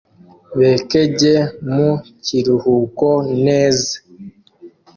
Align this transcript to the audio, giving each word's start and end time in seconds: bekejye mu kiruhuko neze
bekejye 0.57 1.33
mu 1.71 1.89
kiruhuko 2.23 3.07
neze 3.45 3.95